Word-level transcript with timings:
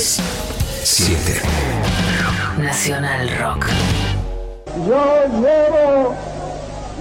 10, 0.00 0.18
7. 0.82 1.42
Nacional 2.56 3.28
Rock. 3.38 3.66
Yo 4.88 5.26
llevo, 5.42 6.14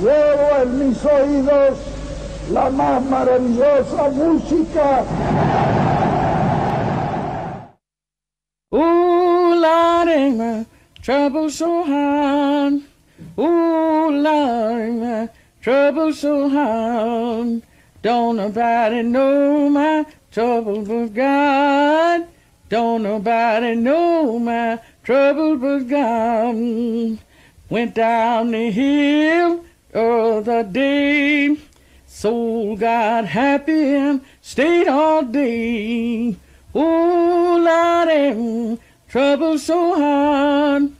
llevo 0.02 0.62
en 0.64 0.80
mis 0.80 1.06
oídos 1.06 1.78
la 2.52 2.70
más 2.70 3.02
maravillosa 3.06 4.10
música. 4.10 5.06
Ooh, 8.74 9.56
Lord, 9.56 10.34
my 10.36 10.66
trouble 11.02 11.50
so 11.50 11.86
hard. 11.86 12.82
Ooh, 13.38 14.10
Lord, 14.12 14.94
my 14.96 15.30
trouble 15.62 16.14
so 16.14 16.50
hard. 16.50 17.62
Don't 18.02 18.36
nobody 18.36 19.04
know 19.04 19.70
my 19.70 20.06
trouble 20.32 20.82
but 20.82 21.14
God. 21.14 22.29
Don't 22.70 23.02
nobody 23.02 23.74
know 23.74 24.38
my 24.38 24.80
trouble 25.04 25.58
but 25.58 25.88
God. 25.88 27.18
Went 27.68 27.96
down 27.96 28.52
the 28.52 28.70
hill 28.70 29.66
the 29.92 30.00
other 30.00 30.64
day. 30.64 31.58
Soul 32.06 32.78
got 32.78 33.26
happy 33.26 33.96
and 33.96 34.22
stayed 34.42 34.88
all 34.88 35.24
day. 35.24 36.36
Oh, 36.76 37.58
Lord, 37.60 38.80
trouble 39.08 39.58
so 39.58 39.96
hard. 39.96 40.92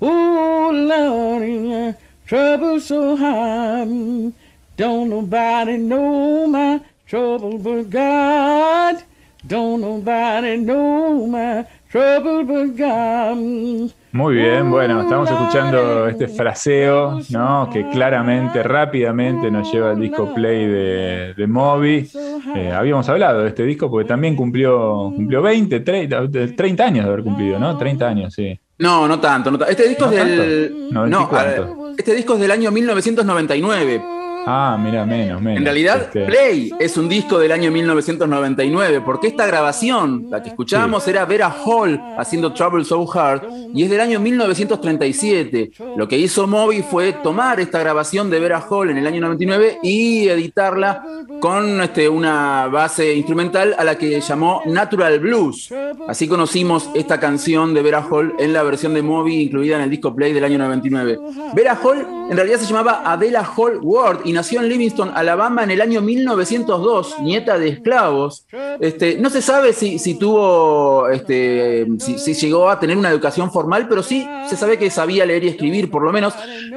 Oh, 0.00 0.70
Lord, 0.72 1.96
trouble 2.26 2.80
so 2.80 3.16
hard. 3.16 4.32
Don't 4.78 5.10
nobody 5.10 5.76
know 5.76 6.46
my 6.46 6.80
trouble 7.06 7.58
but 7.58 7.90
God. 7.90 9.02
Don't 9.48 9.80
nobody 9.80 10.58
know 10.58 11.26
my 11.26 11.64
trouble 11.90 12.44
but 12.44 12.76
God. 12.76 13.90
Muy 14.12 14.34
bien, 14.34 14.70
bueno, 14.70 15.00
estamos 15.00 15.30
escuchando 15.30 16.06
este 16.06 16.28
fraseo, 16.28 17.20
¿no? 17.30 17.70
Que 17.72 17.88
claramente, 17.88 18.62
rápidamente 18.62 19.50
nos 19.50 19.72
lleva 19.72 19.92
al 19.92 20.00
disco 20.00 20.34
play 20.34 20.66
de, 20.66 21.34
de 21.34 21.46
Moby. 21.46 22.10
Eh, 22.56 22.72
habíamos 22.74 23.08
hablado 23.08 23.42
de 23.42 23.48
este 23.48 23.64
disco 23.64 23.90
porque 23.90 24.06
también 24.06 24.36
cumplió, 24.36 25.12
cumplió 25.16 25.40
20, 25.40 25.80
30, 25.80 26.28
30 26.54 26.84
años 26.84 27.04
de 27.06 27.10
haber 27.10 27.24
cumplido, 27.24 27.58
¿no? 27.58 27.76
30 27.78 28.06
años, 28.06 28.34
sí. 28.34 28.58
No, 28.78 29.08
no 29.08 29.18
tanto. 29.18 29.50
No 29.50 29.64
Este 29.64 29.88
disco 29.88 30.06
¿No 30.06 30.12
es 30.12 30.26
del. 30.26 30.68
tanto? 30.90 31.08
No, 31.08 31.26
¿90 31.26 31.38
a 31.38 31.44
ver, 31.44 31.66
este 31.96 32.14
disco 32.14 32.34
es 32.34 32.40
del 32.40 32.50
año 32.50 32.70
1999. 32.70 34.02
Ah, 34.50 34.78
mira, 34.80 35.04
menos, 35.04 35.42
menos. 35.42 35.58
En 35.58 35.64
realidad, 35.64 36.02
Este, 36.04 36.24
Play 36.24 36.72
es 36.78 36.96
un 36.96 37.06
disco 37.06 37.38
del 37.38 37.52
año 37.52 37.70
1999, 37.70 39.02
porque 39.02 39.26
esta 39.26 39.46
grabación, 39.46 40.28
la 40.30 40.42
que 40.42 40.48
escuchábamos, 40.48 41.06
era 41.06 41.26
Vera 41.26 41.50
Hall 41.50 42.00
haciendo 42.16 42.54
Trouble 42.54 42.82
So 42.82 43.06
Hard, 43.12 43.42
y 43.74 43.82
es 43.82 43.90
del 43.90 44.00
año 44.00 44.18
1937. 44.20 45.72
Lo 45.96 46.08
que 46.08 46.16
hizo 46.16 46.46
Moby 46.46 46.80
fue 46.80 47.12
tomar 47.12 47.60
esta 47.60 47.78
grabación 47.80 48.30
de 48.30 48.40
Vera 48.40 48.64
Hall 48.70 48.88
en 48.88 48.96
el 48.96 49.06
año 49.06 49.20
99 49.20 49.80
y 49.82 50.28
editarla 50.28 51.02
con 51.40 51.82
este, 51.82 52.08
una 52.08 52.68
base 52.68 53.14
instrumental 53.14 53.74
a 53.78 53.84
la 53.84 53.98
que 53.98 54.18
llamó 54.18 54.62
Natural 54.64 55.18
Blues. 55.20 55.70
Así 56.08 56.26
conocimos 56.26 56.88
esta 56.94 57.20
canción 57.20 57.74
de 57.74 57.82
Vera 57.82 58.02
Hall 58.10 58.34
en 58.38 58.54
la 58.54 58.62
versión 58.62 58.94
de 58.94 59.02
Moby 59.02 59.42
incluida 59.42 59.76
en 59.76 59.82
el 59.82 59.90
disco 59.90 60.14
Play 60.14 60.32
del 60.32 60.44
año 60.44 60.56
99. 60.56 61.18
Vera 61.54 61.78
Hall 61.82 62.06
en 62.30 62.36
realidad 62.36 62.58
se 62.58 62.66
llamaba 62.66 63.02
Adela 63.04 63.42
Hall 63.56 63.78
Ward 63.82 64.20
y 64.24 64.37
nació 64.38 64.60
en 64.60 64.68
Livingston, 64.68 65.10
Alabama 65.16 65.64
en 65.64 65.72
el 65.72 65.80
año 65.80 66.00
1902, 66.00 67.16
nieta 67.22 67.58
de 67.58 67.70
esclavos. 67.70 68.46
Este, 68.78 69.18
no 69.18 69.30
se 69.30 69.42
sabe 69.42 69.72
si, 69.72 70.14
tuvo, 70.14 71.08
este, 71.08 71.88
si, 71.98 72.20
si 72.20 72.34
llegó 72.34 72.70
a 72.70 72.78
tener 72.78 72.96
una 72.96 73.10
educación 73.10 73.50
formal, 73.50 73.88
pero 73.88 74.00
sí 74.00 74.24
se 74.48 74.56
sabe 74.56 74.78
que 74.78 74.90
sabía 74.90 75.26
leer 75.26 75.42
y 75.42 75.48
escribir 75.48 75.90
por 75.90 76.02
lo 76.04 76.12
menos, 76.12 76.34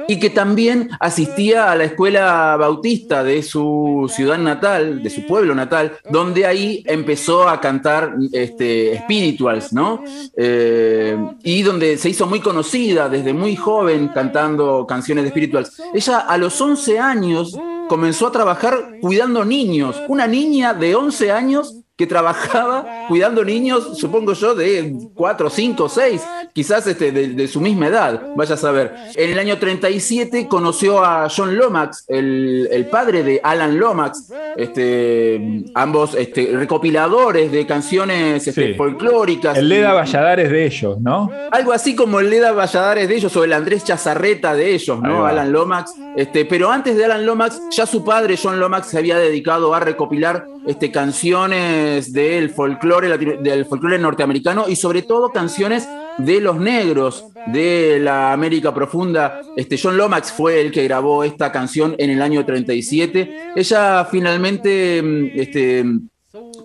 y 0.08 0.18
que 0.18 0.30
también 0.30 0.90
asistía 0.98 1.70
a 1.70 1.76
la 1.76 1.84
escuela 1.84 2.56
bautista 2.58 3.22
de 3.22 3.44
su 3.44 4.10
ciudad 4.12 4.38
natal, 4.38 5.04
de 5.04 5.10
su 5.10 5.24
pueblo 5.24 5.54
natal, 5.54 5.92
donde 6.10 6.44
ahí 6.44 6.82
empezó 6.86 7.48
a 7.48 7.60
cantar 7.60 8.16
este, 8.32 8.98
spirituals, 9.04 9.72
¿no? 9.72 10.02
Eh, 10.36 11.16
y 11.44 11.62
donde 11.62 11.96
se 11.96 12.08
hizo 12.08 12.26
muy 12.26 12.40
conocida 12.40 13.08
desde 13.08 13.32
muy 13.32 13.54
joven 13.54 14.08
cantando 14.08 14.84
canciones 14.84 15.22
de 15.22 15.30
spirituals. 15.30 15.80
Ella 15.94 16.18
a 16.18 16.36
los 16.38 16.60
11 16.60 16.98
años 16.98 17.51
comenzó 17.92 18.28
a 18.28 18.32
trabajar 18.32 19.00
cuidando 19.02 19.44
niños. 19.44 20.00
Una 20.08 20.26
niña 20.26 20.72
de 20.72 20.94
11 20.94 21.30
años 21.30 21.81
que 22.02 22.06
trabajaba 22.08 23.06
cuidando 23.06 23.44
niños, 23.44 23.96
supongo 23.96 24.32
yo, 24.32 24.56
de 24.56 24.92
4, 25.14 25.48
5, 25.50 25.88
6, 25.88 26.22
quizás 26.52 26.84
este, 26.88 27.12
de, 27.12 27.28
de 27.28 27.46
su 27.46 27.60
misma 27.60 27.86
edad, 27.86 28.22
vaya 28.34 28.54
a 28.54 28.58
saber. 28.58 28.92
En 29.14 29.30
el 29.30 29.38
año 29.38 29.56
37 29.58 30.48
conoció 30.48 31.04
a 31.04 31.28
John 31.34 31.56
Lomax, 31.56 32.06
el, 32.08 32.68
el 32.72 32.86
padre 32.86 33.22
de 33.22 33.40
Alan 33.44 33.78
Lomax, 33.78 34.32
este, 34.56 35.64
ambos 35.74 36.14
este, 36.14 36.50
recopiladores 36.52 37.52
de 37.52 37.66
canciones 37.66 38.46
este, 38.48 38.72
Sí. 38.72 38.74
folclóricas. 38.74 39.56
el 39.58 39.68
Leda 39.68 39.92
Valladares 39.92 40.50
de 40.50 40.66
ellos, 40.66 41.00
¿no? 41.00 41.30
Algo 41.52 41.72
así 41.72 41.94
como 41.94 42.18
el 42.20 42.30
Leda 42.30 42.52
Valladares 42.52 43.08
de 43.08 43.16
ellos 43.16 43.36
o 43.36 43.44
el 43.44 43.52
Andrés 43.52 43.84
Chazarreta 43.84 44.54
de 44.54 44.74
ellos, 44.74 45.00
¿no? 45.00 45.24
Alan 45.26 45.52
Lomax. 45.52 45.94
Este, 46.16 46.44
pero 46.44 46.70
antes 46.70 46.96
de 46.96 47.04
Alan 47.04 47.24
Lomax, 47.24 47.60
ya 47.70 47.86
su 47.86 48.04
padre, 48.04 48.36
John 48.42 48.58
Lomax, 48.58 48.88
se 48.88 48.98
había 48.98 49.18
dedicado 49.18 49.74
a 49.74 49.80
recopilar 49.80 50.44
este, 50.66 50.90
canciones 50.92 52.12
del 52.12 52.50
folclore, 52.50 53.16
del 53.18 53.64
folclore 53.66 53.98
norteamericano 53.98 54.66
y 54.68 54.76
sobre 54.76 55.02
todo 55.02 55.30
canciones 55.30 55.88
de 56.18 56.40
los 56.40 56.56
negros 56.58 57.24
de 57.46 57.98
la 58.00 58.32
América 58.32 58.72
Profunda. 58.74 59.40
Este, 59.56 59.78
John 59.82 59.96
Lomax 59.96 60.32
fue 60.32 60.60
el 60.60 60.70
que 60.70 60.84
grabó 60.84 61.24
esta 61.24 61.50
canción 61.50 61.94
en 61.98 62.10
el 62.10 62.22
año 62.22 62.44
37. 62.44 63.52
Ella 63.56 64.04
finalmente 64.10 65.02
mm, 65.02 65.30
este, 65.40 65.84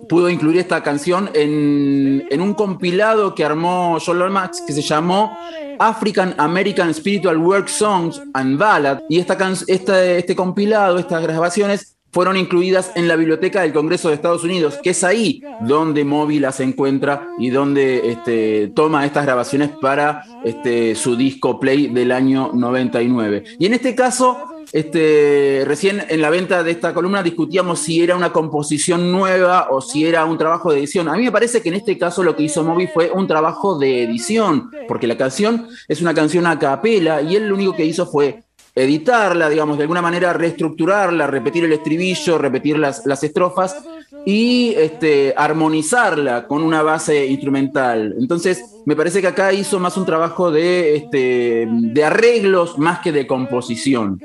pudo 0.08 0.28
incluir 0.30 0.58
esta 0.58 0.82
canción 0.82 1.30
en, 1.34 2.26
en 2.30 2.40
un 2.40 2.54
compilado 2.54 3.34
que 3.34 3.44
armó 3.44 3.98
John 4.04 4.18
Lomax 4.18 4.62
que 4.66 4.72
se 4.72 4.82
llamó 4.82 5.36
African 5.78 6.34
American 6.38 6.92
Spiritual 6.92 7.36
Work 7.38 7.68
Songs 7.68 8.20
and 8.34 8.58
Ballad. 8.58 9.00
Y 9.08 9.18
esta, 9.18 9.36
esta- 9.66 10.04
este 10.12 10.34
compilado, 10.36 10.98
estas 10.98 11.22
grabaciones, 11.22 11.96
fueron 12.10 12.36
incluidas 12.36 12.92
en 12.94 13.08
la 13.08 13.16
biblioteca 13.16 13.62
del 13.62 13.72
Congreso 13.72 14.08
de 14.08 14.14
Estados 14.14 14.44
Unidos, 14.44 14.78
que 14.82 14.90
es 14.90 15.04
ahí 15.04 15.42
donde 15.60 16.04
Moby 16.04 16.38
las 16.38 16.60
encuentra 16.60 17.28
y 17.38 17.50
donde 17.50 18.10
este, 18.10 18.68
toma 18.68 19.04
estas 19.04 19.24
grabaciones 19.24 19.70
para 19.80 20.24
este, 20.44 20.94
su 20.94 21.16
disco 21.16 21.60
Play 21.60 21.88
del 21.88 22.12
año 22.12 22.50
99. 22.54 23.44
Y 23.58 23.66
en 23.66 23.74
este 23.74 23.94
caso, 23.94 24.38
este, 24.72 25.64
recién 25.66 26.04
en 26.08 26.20
la 26.20 26.30
venta 26.30 26.62
de 26.62 26.70
esta 26.70 26.92
columna 26.92 27.22
discutíamos 27.22 27.78
si 27.78 28.02
era 28.02 28.16
una 28.16 28.32
composición 28.32 29.10
nueva 29.10 29.68
o 29.70 29.80
si 29.80 30.06
era 30.06 30.24
un 30.24 30.38
trabajo 30.38 30.72
de 30.72 30.80
edición. 30.80 31.08
A 31.08 31.14
mí 31.14 31.24
me 31.24 31.32
parece 31.32 31.62
que 31.62 31.68
en 31.68 31.74
este 31.74 31.96
caso 31.98 32.22
lo 32.22 32.36
que 32.36 32.44
hizo 32.44 32.64
Moby 32.64 32.86
fue 32.88 33.10
un 33.10 33.26
trabajo 33.26 33.78
de 33.78 34.02
edición, 34.04 34.70
porque 34.86 35.06
la 35.06 35.16
canción 35.16 35.68
es 35.88 36.00
una 36.00 36.14
canción 36.14 36.46
a 36.46 36.58
capela 36.58 37.22
y 37.22 37.36
él 37.36 37.48
lo 37.48 37.54
único 37.54 37.74
que 37.74 37.84
hizo 37.84 38.06
fue 38.06 38.42
editarla, 38.82 39.48
digamos, 39.48 39.76
de 39.78 39.84
alguna 39.84 40.02
manera 40.02 40.32
reestructurarla, 40.32 41.26
repetir 41.26 41.64
el 41.64 41.72
estribillo, 41.72 42.38
repetir 42.38 42.78
las, 42.78 43.04
las 43.06 43.22
estrofas 43.24 43.76
y 44.24 44.74
este, 44.76 45.34
armonizarla 45.36 46.46
con 46.46 46.62
una 46.62 46.82
base 46.82 47.26
instrumental. 47.26 48.14
Entonces, 48.18 48.64
me 48.86 48.96
parece 48.96 49.20
que 49.20 49.26
acá 49.28 49.52
hizo 49.52 49.78
más 49.78 49.96
un 49.96 50.06
trabajo 50.06 50.50
de, 50.50 50.96
este, 50.96 51.68
de 51.70 52.04
arreglos 52.04 52.78
más 52.78 53.00
que 53.00 53.12
de 53.12 53.26
composición. 53.26 54.20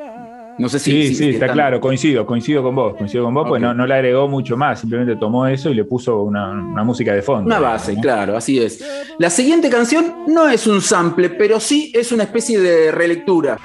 No 0.60 0.70
sé 0.70 0.78
si. 0.78 0.92
Sí, 0.92 1.08
si- 1.08 1.16
sí, 1.16 1.30
está 1.32 1.46
están- 1.46 1.56
claro, 1.58 1.82
coincido, 1.82 2.28
coincido 2.28 2.62
con 2.62 2.76
vos, 2.76 2.96
coincido 2.96 3.24
con 3.24 3.34
vos, 3.34 3.48
pues 3.48 3.60
no, 3.60 3.74
no 3.74 3.88
le 3.88 3.96
agregó 3.96 4.28
mucho 4.28 4.56
más, 4.56 4.80
simplemente 4.82 5.16
tomó 5.16 5.48
eso 5.48 5.72
y 5.72 5.74
le 5.74 5.84
puso 5.84 6.22
una, 6.22 6.52
una 6.52 6.84
música 6.84 7.12
de 7.12 7.24
fondo. 7.24 7.48
Una 7.48 7.60
base, 7.60 7.96
¿no? 7.96 8.02
claro, 8.02 8.38
así 8.38 8.60
es. 8.62 8.86
La 9.18 9.32
siguiente 9.32 9.70
canción 9.72 10.14
no 10.28 10.48
es 10.48 10.68
un 10.68 10.80
sample, 10.82 11.32
pero 11.32 11.60
sí 11.60 11.92
es 11.96 12.12
una 12.12 12.24
especie 12.24 12.60
de 12.60 12.92
relectura. 12.92 13.58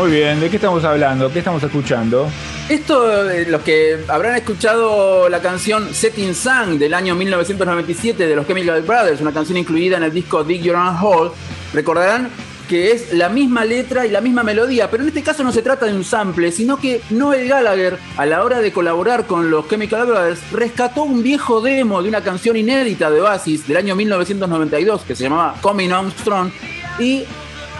Muy 0.00 0.12
bien, 0.12 0.40
¿de 0.40 0.48
qué 0.48 0.56
estamos 0.56 0.82
hablando? 0.82 1.30
¿Qué 1.30 1.40
estamos 1.40 1.62
escuchando? 1.62 2.26
Esto, 2.70 3.30
eh, 3.30 3.44
los 3.46 3.60
que 3.60 3.98
habrán 4.08 4.34
escuchado 4.34 5.28
la 5.28 5.40
canción 5.40 5.92
Setting 5.92 6.34
Sun 6.34 6.78
del 6.78 6.94
año 6.94 7.14
1997 7.14 8.26
de 8.26 8.34
los 8.34 8.46
Chemical 8.46 8.80
Brothers, 8.80 9.20
una 9.20 9.30
canción 9.30 9.58
incluida 9.58 9.98
en 9.98 10.04
el 10.04 10.10
disco 10.10 10.42
Dig 10.42 10.62
Your 10.62 10.76
Own 10.76 10.96
Hole, 11.02 11.32
recordarán 11.74 12.30
que 12.66 12.92
es 12.92 13.12
la 13.12 13.28
misma 13.28 13.66
letra 13.66 14.06
y 14.06 14.10
la 14.10 14.22
misma 14.22 14.42
melodía, 14.42 14.90
pero 14.90 15.02
en 15.02 15.10
este 15.10 15.22
caso 15.22 15.44
no 15.44 15.52
se 15.52 15.60
trata 15.60 15.84
de 15.84 15.92
un 15.92 16.02
sample, 16.02 16.50
sino 16.50 16.78
que 16.78 17.02
Noel 17.10 17.46
Gallagher, 17.46 17.98
a 18.16 18.24
la 18.24 18.42
hora 18.42 18.62
de 18.62 18.72
colaborar 18.72 19.26
con 19.26 19.50
los 19.50 19.68
Chemical 19.68 20.06
Brothers, 20.06 20.40
rescató 20.50 21.02
un 21.02 21.22
viejo 21.22 21.60
demo 21.60 22.02
de 22.02 22.08
una 22.08 22.22
canción 22.22 22.56
inédita 22.56 23.10
de 23.10 23.20
Oasis 23.20 23.68
del 23.68 23.76
año 23.76 23.94
1992 23.94 25.02
que 25.02 25.14
se 25.14 25.24
llamaba 25.24 25.56
Coming 25.60 25.90
On 25.92 26.10
Strong 26.10 26.50
y 26.98 27.24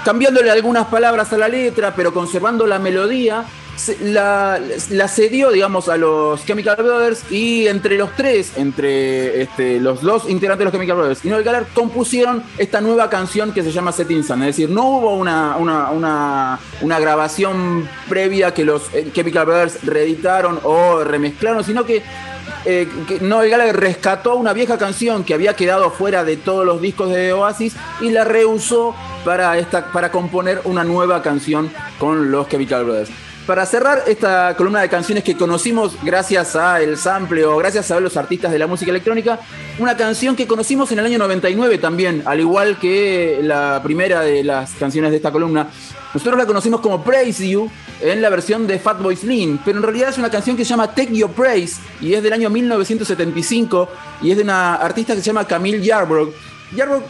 cambiándole 0.04 0.50
algunas 0.50 0.86
palabras 0.86 1.32
a 1.32 1.38
la 1.38 1.48
letra, 1.48 1.94
pero 1.94 2.12
conservando 2.12 2.66
la 2.66 2.78
melodía, 2.78 3.44
la, 4.02 4.60
la, 4.90 5.08
cedió, 5.08 5.50
digamos, 5.50 5.88
a 5.88 5.96
los 5.96 6.44
Chemical 6.44 6.76
Brothers 6.76 7.30
y 7.30 7.66
entre 7.66 7.96
los 7.96 8.14
tres, 8.14 8.52
entre 8.56 9.42
este, 9.42 9.80
los 9.80 10.02
dos 10.02 10.28
integrantes 10.28 10.60
de 10.60 10.64
los 10.64 10.72
Chemical 10.72 10.96
Brothers 10.96 11.24
y 11.24 11.28
Noel 11.28 11.44
Gallagher, 11.44 11.68
compusieron 11.72 12.42
esta 12.58 12.80
nueva 12.80 13.08
canción 13.08 13.52
que 13.52 13.62
se 13.62 13.72
llama 13.72 13.92
Setting 13.92 14.22
Sun. 14.22 14.42
Es 14.42 14.56
decir, 14.56 14.70
no 14.70 14.84
hubo 14.84 15.14
una, 15.14 15.56
una, 15.56 16.58
una, 16.82 17.00
grabación 17.00 17.88
previa 18.08 18.52
que 18.52 18.64
los 18.64 18.92
eh, 18.92 19.10
Chemical 19.12 19.46
Brothers 19.46 19.82
reeditaron 19.84 20.60
o 20.62 21.02
remezclaron, 21.02 21.64
sino 21.64 21.84
que 21.84 22.02
eh, 22.64 22.88
Noel 23.20 23.50
Gallagher 23.50 23.76
rescató 23.76 24.36
una 24.36 24.52
vieja 24.52 24.78
canción 24.78 25.24
que 25.24 25.34
había 25.34 25.54
quedado 25.54 25.90
fuera 25.90 26.24
de 26.24 26.36
todos 26.36 26.64
los 26.64 26.80
discos 26.80 27.10
de 27.10 27.32
Oasis 27.32 27.74
y 28.00 28.10
la 28.10 28.24
reusó 28.24 28.94
para, 29.24 29.56
esta, 29.58 29.92
para 29.92 30.10
componer 30.10 30.60
una 30.64 30.84
nueva 30.84 31.22
canción 31.22 31.70
con 31.98 32.30
los 32.30 32.48
Chemical 32.48 32.84
Brothers 32.84 33.29
para 33.50 33.66
cerrar 33.66 34.04
esta 34.06 34.54
columna 34.56 34.80
de 34.80 34.88
canciones 34.88 35.24
que 35.24 35.36
conocimos 35.36 35.96
gracias 36.04 36.54
a 36.54 36.80
el 36.80 36.96
sample 36.96 37.44
o 37.44 37.56
gracias 37.56 37.90
a 37.90 37.98
los 37.98 38.16
artistas 38.16 38.52
de 38.52 38.60
la 38.60 38.68
música 38.68 38.92
electrónica, 38.92 39.40
una 39.80 39.96
canción 39.96 40.36
que 40.36 40.46
conocimos 40.46 40.92
en 40.92 41.00
el 41.00 41.06
año 41.06 41.18
99 41.18 41.78
también, 41.78 42.22
al 42.26 42.38
igual 42.38 42.78
que 42.78 43.40
la 43.42 43.80
primera 43.82 44.20
de 44.20 44.44
las 44.44 44.70
canciones 44.74 45.10
de 45.10 45.16
esta 45.16 45.32
columna. 45.32 45.68
Nosotros 46.14 46.38
la 46.38 46.46
conocimos 46.46 46.80
como 46.80 47.02
Praise 47.02 47.48
You 47.48 47.68
en 48.00 48.22
la 48.22 48.28
versión 48.28 48.68
de 48.68 48.78
Fatboy 48.78 49.16
Slim, 49.16 49.58
pero 49.64 49.78
en 49.78 49.82
realidad 49.82 50.10
es 50.10 50.18
una 50.18 50.30
canción 50.30 50.56
que 50.56 50.64
se 50.64 50.70
llama 50.70 50.94
Take 50.94 51.12
Your 51.16 51.32
Praise 51.32 51.80
y 52.00 52.14
es 52.14 52.22
del 52.22 52.32
año 52.32 52.50
1975 52.50 53.88
y 54.22 54.30
es 54.30 54.36
de 54.36 54.44
una 54.44 54.76
artista 54.76 55.12
que 55.16 55.22
se 55.22 55.26
llama 55.26 55.44
Camille 55.44 55.82
Yarbrough. 55.82 56.32
Yarbrough 56.76 57.02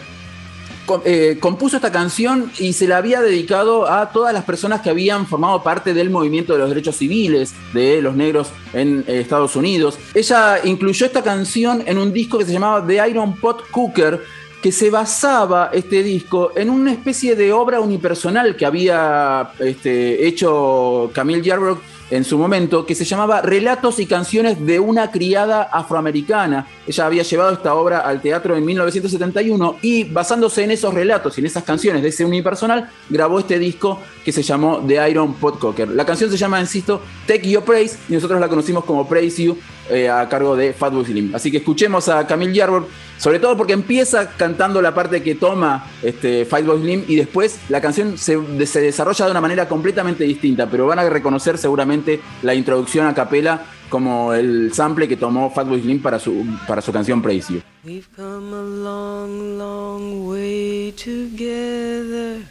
eh, 1.04 1.38
compuso 1.40 1.76
esta 1.76 1.92
canción 1.92 2.50
y 2.58 2.72
se 2.72 2.88
la 2.88 2.96
había 2.96 3.20
dedicado 3.20 3.90
a 3.90 4.10
todas 4.10 4.34
las 4.34 4.44
personas 4.44 4.80
que 4.80 4.90
habían 4.90 5.26
formado 5.26 5.62
parte 5.62 5.94
del 5.94 6.10
movimiento 6.10 6.52
de 6.52 6.58
los 6.58 6.68
derechos 6.68 6.96
civiles 6.96 7.54
de 7.72 8.02
los 8.02 8.16
negros 8.16 8.48
en 8.72 9.04
eh, 9.06 9.20
Estados 9.20 9.56
Unidos. 9.56 9.98
Ella 10.14 10.60
incluyó 10.64 11.06
esta 11.06 11.22
canción 11.22 11.82
en 11.86 11.98
un 11.98 12.12
disco 12.12 12.38
que 12.38 12.44
se 12.44 12.52
llamaba 12.52 12.84
The 12.86 13.08
Iron 13.08 13.36
Pot 13.36 13.70
Cooker, 13.70 14.20
que 14.60 14.72
se 14.72 14.90
basaba 14.90 15.70
este 15.72 16.02
disco 16.02 16.52
en 16.54 16.70
una 16.70 16.92
especie 16.92 17.34
de 17.34 17.52
obra 17.52 17.80
unipersonal 17.80 18.56
que 18.56 18.66
había 18.66 19.52
este, 19.58 20.26
hecho 20.26 21.10
Camille 21.14 21.42
Yarbrough 21.42 21.80
en 22.10 22.24
su 22.24 22.38
momento, 22.38 22.84
que 22.84 22.94
se 22.94 23.04
llamaba 23.04 23.40
Relatos 23.40 23.98
y 24.00 24.06
canciones 24.06 24.64
de 24.64 24.80
una 24.80 25.10
criada 25.10 25.62
afroamericana. 25.62 26.66
Ella 26.86 27.06
había 27.06 27.22
llevado 27.22 27.52
esta 27.52 27.74
obra 27.74 28.00
al 28.00 28.20
teatro 28.20 28.56
en 28.56 28.64
1971 28.64 29.76
y 29.82 30.04
basándose 30.04 30.64
en 30.64 30.72
esos 30.72 30.92
relatos 30.92 31.36
y 31.36 31.40
en 31.40 31.46
esas 31.46 31.64
canciones 31.64 32.02
de 32.02 32.08
ese 32.08 32.24
unipersonal, 32.24 32.90
grabó 33.08 33.38
este 33.38 33.58
disco 33.58 34.00
que 34.24 34.32
se 34.32 34.42
llamó 34.42 34.82
The 34.86 35.10
Iron 35.10 35.34
Pot 35.34 35.58
Cocker. 35.58 35.88
La 35.88 36.04
canción 36.04 36.30
se 36.30 36.36
llama, 36.36 36.60
insisto, 36.60 37.00
Take 37.26 37.48
Your 37.48 37.64
Praise 37.64 37.98
y 38.08 38.14
nosotros 38.14 38.40
la 38.40 38.48
conocimos 38.48 38.84
como 38.84 39.08
Praise 39.08 39.42
You 39.42 39.56
eh, 39.90 40.08
a 40.08 40.28
cargo 40.28 40.54
de 40.54 40.72
Fatboy 40.72 41.04
Slim. 41.04 41.34
Así 41.34 41.50
que 41.50 41.56
escuchemos 41.56 42.08
a 42.08 42.24
Camille 42.24 42.54
Yarbrough, 42.54 42.86
sobre 43.18 43.40
todo 43.40 43.56
porque 43.56 43.72
empieza 43.72 44.30
cantando 44.36 44.80
la 44.80 44.94
parte 44.94 45.20
que 45.20 45.34
toma 45.34 45.84
este, 46.00 46.44
Fatboy 46.44 46.80
Slim 46.80 47.04
y 47.08 47.16
después 47.16 47.58
la 47.68 47.80
canción 47.80 48.16
se, 48.16 48.38
se, 48.66 48.80
desarrolla 48.80 49.24
de 49.24 49.30
una 49.32 49.40
manera 49.40 49.68
completamente 49.68 50.22
distinta, 50.22 50.70
pero 50.70 50.86
van 50.86 51.00
a 51.00 51.08
reconocer 51.08 51.58
seguramente 51.58 51.99
la 52.42 52.54
introducción 52.54 53.06
a 53.06 53.14
capela 53.14 53.64
como 53.88 54.32
el 54.32 54.72
sample 54.72 55.08
que 55.08 55.16
tomó 55.16 55.50
Fatboy 55.50 55.80
Slim 55.80 56.00
para 56.00 56.18
su, 56.18 56.46
para 56.66 56.80
su 56.80 56.92
canción 56.92 57.20
Praise. 57.20 57.62
We've 57.84 58.08
come 58.14 58.54
a 58.54 58.62
long, 58.62 59.58
long 59.58 60.28
way 60.28 60.92
together 60.92 62.42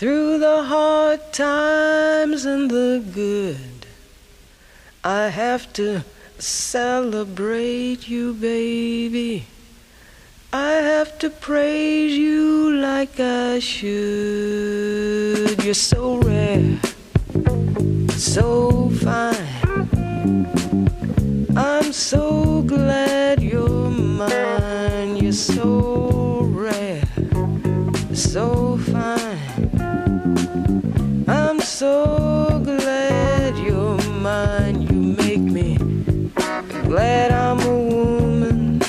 Through 0.00 0.38
the 0.38 0.62
hard 0.62 1.20
times 1.34 2.46
and 2.46 2.70
the 2.70 3.02
good 3.12 3.86
I 5.04 5.28
have 5.28 5.70
to 5.74 6.04
celebrate 6.38 8.08
you, 8.08 8.32
baby. 8.32 9.44
I 10.54 10.72
have 10.72 11.18
to 11.18 11.28
praise 11.28 12.16
you 12.16 12.76
like 12.76 13.20
I 13.20 13.58
should. 13.58 13.92
You're 15.62 15.74
so 15.74 16.16
rare, 16.16 16.78
so 18.20 18.90
fine. 19.00 19.34
I'm 21.56 21.90
so 21.90 22.60
glad 22.62 23.42
you're 23.42 23.90
mine. 23.90 25.16
You're 25.16 25.32
so 25.32 26.40
rare, 26.52 27.02
so 28.12 28.76
fine. 28.76 29.70
I'm 31.28 31.60
so 31.60 32.60
glad 32.62 33.56
you're 33.56 33.96
mine 34.20 34.82
You 34.82 35.16
make 35.16 35.40
me 35.40 35.78
glad 36.84 37.32
I'm 37.32 37.60
a 37.60 37.78
woman. 37.78 38.80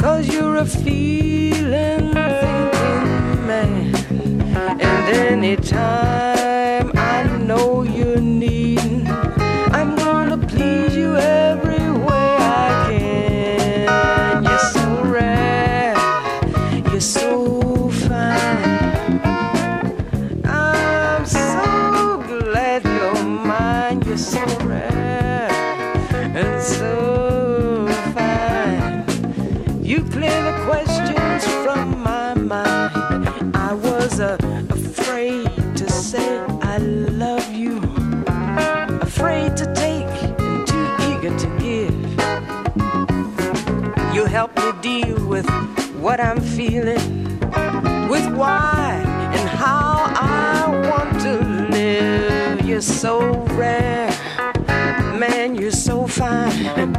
Cause 0.00 0.26
you're 0.26 0.56
a 0.56 0.64
feeling, 0.64 2.14
thinking 2.14 3.46
man. 3.46 3.94
And 4.80 5.08
anytime 5.14 6.17
deal 44.88 45.26
with 45.26 45.48
what 46.04 46.18
I'm 46.18 46.40
feeling, 46.40 47.04
with 48.08 48.26
why 48.40 49.02
and 49.36 49.48
how 49.64 49.90
I 50.16 50.88
want 50.88 51.10
to 51.26 51.34
live. 51.76 52.66
You're 52.68 52.88
so 53.02 53.12
rare, 53.64 54.10
man, 55.22 55.54
you're 55.60 55.80
so 55.88 56.06
fine. 56.06 56.90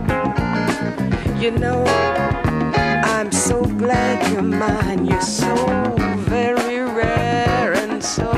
You 1.41 1.51
know, 1.63 1.83
I'm 3.15 3.31
so 3.31 3.57
glad 3.81 4.15
you're 4.31 4.49
mine. 4.63 5.05
You're 5.05 5.29
so 5.45 5.55
very 6.35 6.81
rare 7.01 7.73
and 7.73 8.03
so 8.03 8.29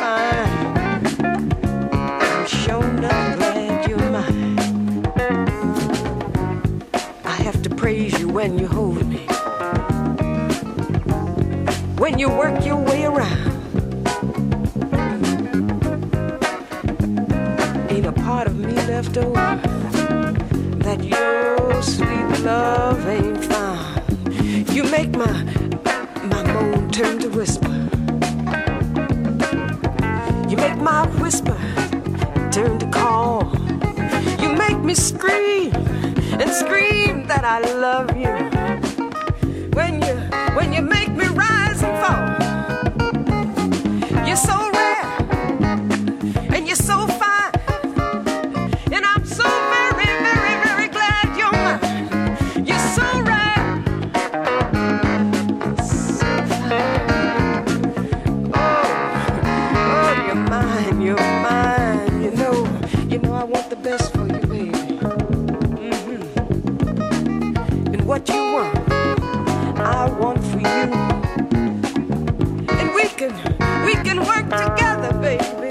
fine. 0.00 0.54
I'm 2.30 2.46
when 12.14 12.20
you 12.20 12.28
work 12.28 12.64
your 12.64 12.76
way 12.76 13.04
around. 13.06 13.50
Ain't 17.90 18.06
a 18.06 18.12
part 18.12 18.46
of 18.46 18.56
me 18.56 18.72
left 18.86 19.16
over 19.16 19.34
that 20.84 21.02
your 21.02 21.82
sweet 21.82 22.44
love 22.44 23.04
ain't 23.08 23.44
found. 23.44 24.32
You 24.72 24.84
make 24.84 25.10
my 25.16 25.32
my 26.22 26.44
moan 26.52 26.88
turn 26.92 27.18
to 27.18 27.28
whisper. 27.30 27.74
You 30.48 30.56
make 30.56 30.76
my 30.76 31.08
whisper 31.20 31.58
turn 32.52 32.78
to 32.78 32.86
call. 32.92 33.52
You 34.40 34.52
make 34.52 34.78
me 34.78 34.94
scream 34.94 35.74
and 36.40 36.48
scream 36.48 37.26
that 37.26 37.42
I 37.42 37.58
love 37.86 38.16
you. 38.16 38.34
When 39.72 40.00
you 40.00 40.14
when 40.54 40.72
you 40.72 40.82
make 40.82 41.13
you're 44.34 44.42
so 44.42 44.70
rare, 44.72 45.16
and 46.52 46.66
you're 46.66 46.74
so. 46.74 47.13
We 73.96 74.02
can 74.02 74.18
work 74.26 74.44
together, 74.44 75.12
baby, 75.20 75.63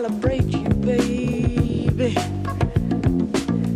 celebrate 0.00 0.48
you, 0.48 0.66
baby. 0.80 2.14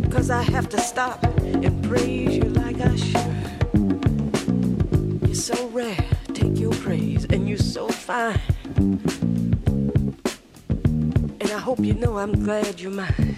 Cause 0.09 0.31
I 0.31 0.41
have 0.41 0.67
to 0.69 0.79
stop 0.79 1.23
and 1.63 1.83
praise 1.83 2.37
you 2.37 2.49
like 2.61 2.81
I 2.81 2.95
should. 2.95 3.31
You're 5.21 5.35
so 5.35 5.67
rare, 5.67 6.07
take 6.33 6.57
your 6.57 6.73
praise, 6.85 7.25
and 7.25 7.47
you're 7.47 7.59
so 7.75 7.87
fine. 7.89 8.41
And 11.41 11.49
I 11.51 11.59
hope 11.59 11.81
you 11.81 11.93
know 11.93 12.17
I'm 12.17 12.43
glad 12.43 12.79
you're 12.81 12.91
mine. 12.91 13.35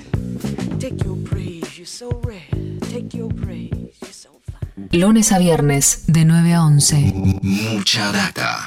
Take 0.80 1.04
your 1.04 1.18
praise, 1.26 1.78
you're 1.78 1.94
so 2.02 2.10
rare, 2.24 2.80
take 2.94 3.14
your 3.14 3.30
praise, 3.34 3.98
you're 4.02 4.20
so 4.26 4.30
fine. 4.50 4.88
Lunes 4.94 5.34
a 5.34 5.40
viernes 5.40 6.06
de 6.08 6.24
9 6.24 6.54
a 6.54 6.56
11. 6.56 7.40
Mucha 7.44 8.12
data. 8.14 8.67